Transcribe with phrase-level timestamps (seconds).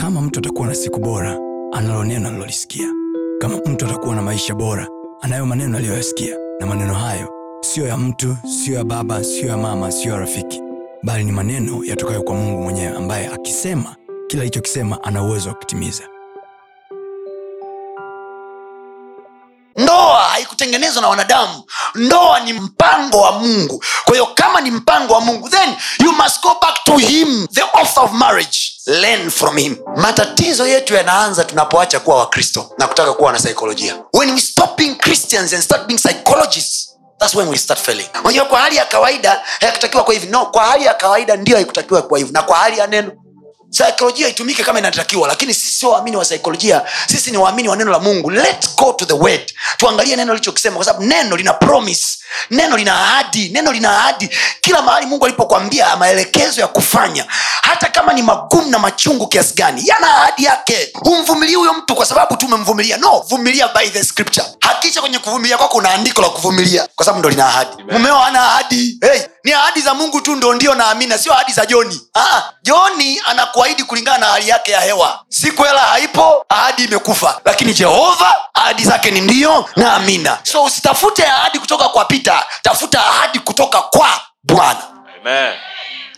[0.00, 1.38] kama mtu atakuwa na siku bora
[1.72, 2.86] analo neno alilolisikia
[3.40, 4.88] kama mtu atakuwa na maisha bora
[5.20, 6.36] anayo maneno aliyoyasikia.
[6.60, 7.28] Na maneno hayo
[7.60, 10.62] siyo ya mtu siyo ya baba siyo ya mama siyo ya rafiki.
[11.02, 13.96] Bali ni maneno yatokayo kwa mungu mwenyewe ambaye akisema
[14.28, 16.02] kila alichokisema ana uwezo wa kutimiza.
[19.76, 21.62] Ndoa haikutengenezwa na wanadamu.
[21.94, 23.84] Ndoa ni mpango wa mungu.
[24.04, 25.74] Kwa hiyo kama ni mpango wa mungu then
[26.04, 29.76] you must go back to him the author of marriage learn from him.
[29.96, 33.96] Matatizo yetu yanaanza tunapoacha kuwa wakristo na kutaka kuwa na saikolojia.
[34.14, 36.84] When we stop being christians and start being psychologists
[37.18, 38.08] That's when we start failing.
[38.24, 40.26] unajua kwa hali ya kawaida hayakutakiwa kwa hivi.
[40.26, 42.32] No kwa hali ya kawaida ndio haikutakiwa kwa hivi.
[42.32, 43.12] Na kwa hali ya neno
[43.70, 46.82] saikolojia itumike kama inatakiwa lakini sisi sio waamini wa saikolojia.
[47.10, 48.30] Sisi ni waamini wa neno la mungu.
[48.30, 49.52] Let's go to the word.
[49.76, 52.18] Tuangalie neno lichokisema kwa sababu neno lina promise.
[52.50, 53.48] Neno lina ahadi.
[53.48, 54.30] Neno lina ahadi.
[54.60, 57.26] Kila mahali mungu alipokwambia maelekezo ya kufanya
[57.62, 60.90] hata kama ni magumu na machungu kiasi gani yana ahadi yake.
[60.94, 64.46] Humvumilii huyo mtu kwa sababu tu umemvumilia no vumilia by the scripture
[64.78, 67.82] hakisha kwenye kuvumilia kwako una andiko la kuvumilia kwa sababu ndo lina ahadi.
[67.92, 68.98] Mumeo ana ahadi.
[69.00, 72.00] Hey, ni ahadi za mungu tu ndo ndio naamina sio ahadi za joni.
[72.14, 75.24] Ah, joni anakuahidi kulingana na hali yake ya hewa.
[75.28, 77.40] Siku hela haipo ahadi imekufa.
[77.44, 83.06] Lakini jehova ahadi zake ni ndio na amina so usitafute ahadi kutoka kwa pita tafuta
[83.06, 84.08] ahadi kutoka kwa
[84.44, 84.82] bwana.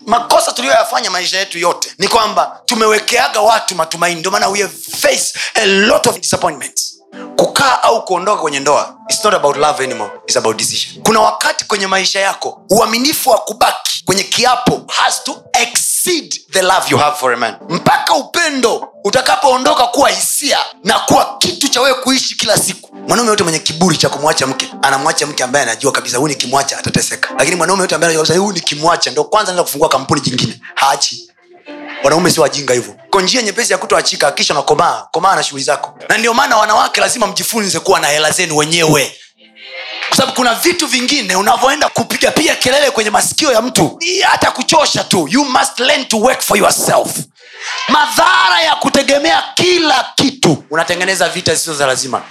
[0.07, 4.21] Makosa tuliyoyafanya maisha yetu yote ni kwamba tumewekeaga watu matumaini.
[4.21, 7.00] Ndio maana we have faced a lot of disappointments
[7.37, 10.11] kukaa au kuondoka kwenye ndoa It's not about love anymore.
[10.27, 11.03] It's about decision.
[11.05, 16.87] kuna wakati kwenye maisha yako uaminifu wa kubaki kwenye kiapo has to exceed the love
[16.91, 21.95] you have for a man mpaka upendo utakapoondoka kuwa hisia na kuwa kitu cha wewe
[21.95, 26.17] kuishi kila siku mwanaume yote mwenye kiburi cha kumwacha mke anamwacha mke ambaye anajua kabisa
[26.19, 30.21] huyu nikimwacha atateseka lakini mwanaume yote ambaye anajua huyu nikimwacha ndo kwanza naenda kufungua kampuni
[30.21, 31.31] jingine haachi
[32.03, 32.95] wanaume si wajinga hivyo.
[33.11, 35.99] Ko njia nyepesi ya kutoachika kisha na komaa na shughuli zako.
[36.09, 39.17] Na ndio maana wanawake lazima mjifunze kuwa na hela zenu wenyewe.
[40.09, 43.99] Kwa sababu kuna vitu vingine unavyoenda kupiga pia kelele kwenye masikio ya mtu.
[44.23, 45.29] Hata kuchosha tu.
[45.31, 47.09] You must learn to work for yourself.
[47.89, 50.65] Madhara ya kutegemea kila kitu.
[50.71, 52.23] Unatengeneza vita zisizo za lazima.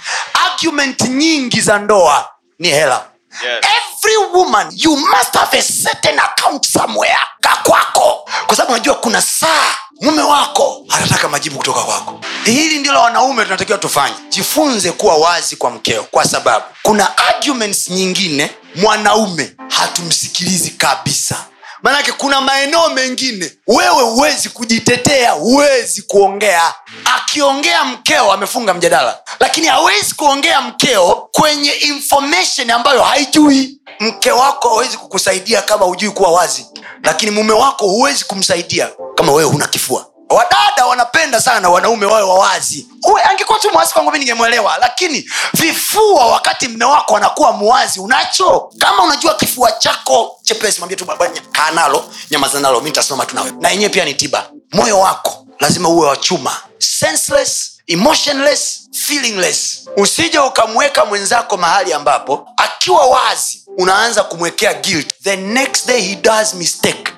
[0.52, 2.28] Argument nyingi za ndoa
[2.58, 3.04] ni hela.
[3.44, 3.64] Yes.
[4.00, 7.16] Every woman you must have a certain account somewhere.
[7.40, 12.20] Kakwako kwa sababu unajua kuna saa mume wako anataka majibu kutoka kwako.
[12.44, 14.14] Hili ndilo wanaume tunatakiwa tufanye.
[14.28, 16.02] Jifunze kuwa wazi kwa mkeo.
[16.02, 21.44] Kwa sababu kuna arguments nyingine mwanaume hatumsikilizi kabisa.
[21.82, 26.74] Maanake kuna maeneo mengine wewe huwezi kujitetea huwezi kuongea.
[27.16, 33.76] Akiongea mkeo amefunga mjadala lakini hawezi kuongea mkeo kwenye information ambayo haijui.
[34.00, 36.66] Mke wako hawezi kukusaidia kama hujui kuwa wazi.
[37.04, 40.06] Lakini mume wako huwezi kumsaidia kama wewe huna kifua.
[40.30, 42.86] Wadada wanapenda sana wanaume wawe wawazi
[43.30, 44.78] angekuwa tu mwazi kwangu mi ningemwelewa.
[44.80, 48.72] Lakini vifua wakati mme wako anakuwa mwazi unacho?
[48.78, 51.06] Kama unajua kifua chako chepesi mwambie tu
[51.52, 54.50] kaanalo nya- nyamaza nalo mi nitasimama tu na yenyewe pia ni tiba.
[54.72, 56.56] Moyo wako lazima uwe wa chuma.
[56.78, 58.79] Senseless emotionless
[59.14, 59.88] feelingless.
[59.96, 65.14] Usije ukamweka mwenzako mahali ambapo akiwa wazi unaanza kumwekea guilt.
[65.22, 67.12] The next day he does mistake.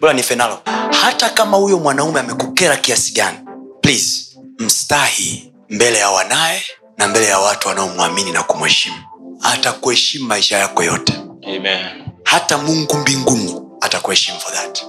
[0.00, 0.58] Bora ni fenalo
[1.02, 3.38] hata kama huyo mwanaume amekukera kiasi gani
[3.80, 4.24] please
[4.58, 6.62] mstahi mbele ya wanaye
[6.98, 8.96] na mbele ya watu wanaomwamini na kumheshimu.
[9.42, 11.12] Atakuheshimu maisha yako yote.
[11.46, 12.04] Amen.
[12.24, 14.82] hata mungu mbinguni atakuheshimu for that.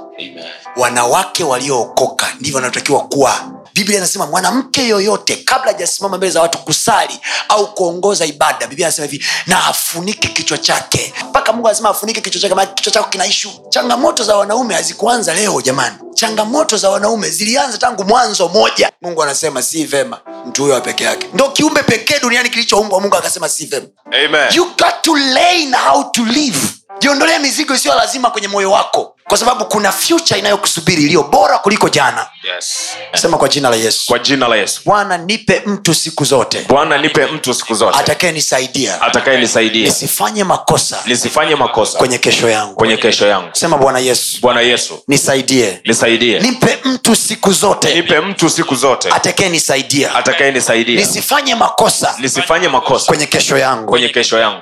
[0.75, 3.35] Wanawake waliookoka ndivyo wanaotakiwa kuwa.
[3.74, 7.19] Biblia inasema mwanamke yoyote kabla hajasimama mbele za watu kusali
[7.50, 11.13] au kuongoza ibada biblia anasema hivi na afunike kichwa chake.
[11.30, 15.62] Mpaka mungu anasema afunike kichwa chake maana kichwa chako kinaishu changamoto za wanaume hazikuanza leo
[15.62, 15.96] jamani.
[16.13, 18.91] Changamoto za wanaume zilianza tangu mwanzo moja.
[19.01, 21.28] Mungu anasema si vema mtu huyo wa peke yake.
[21.34, 23.88] Ndo kiumbe pekee duniani kilichoumbwa mungu akasema si vema.
[24.25, 24.47] Amen.
[24.53, 26.59] you got to learn how to live.
[27.00, 31.89] Jiondolee mizigo isiyo lazima kwenye moyo wako kwa sababu kuna future inayokusubiri iliyo bora kuliko
[31.89, 32.27] jana.
[32.56, 32.89] Yes.
[33.15, 34.06] sema kwa jina la yesu.
[34.07, 34.81] Kwa jina la yesu.
[34.86, 36.65] Bwana nipe mtu siku zote.
[36.69, 37.98] Bwana nipe mtu siku zote.
[37.98, 41.98] Atakayenisaidia atakayenisaidia nisifanye makosa nisifanye makosa.
[41.98, 42.75] kwenye kesho yangu.
[42.75, 43.50] Kwenye kesho yangu.
[43.54, 45.81] Sema bwana yesu bwana yesu nisaidie.
[45.86, 46.39] nisaidie.
[46.39, 47.94] Nipe mtu siku zote.
[47.95, 49.09] Nipe mtu siku zote.
[49.12, 53.06] Atakayenisaidia atakayenisaidia nisifanye makosa nisifanye makosa.
[53.06, 53.86] kwenye kesho yangu.
[53.89, 54.62] Kwenye kesho yangu